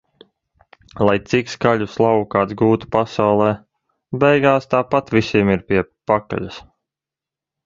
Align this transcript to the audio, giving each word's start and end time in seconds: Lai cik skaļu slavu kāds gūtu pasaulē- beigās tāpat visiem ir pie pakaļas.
Lai 1.07 1.13
cik 1.33 1.51
skaļu 1.55 1.87
slavu 1.95 2.23
kāds 2.35 2.57
gūtu 2.61 2.89
pasaulē- 2.95 3.51
beigās 4.25 4.67
tāpat 4.73 5.15
visiem 5.19 5.53
ir 5.57 5.63
pie 5.69 5.85
pakaļas. 6.13 6.59